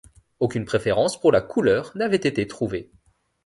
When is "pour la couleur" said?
1.19-1.91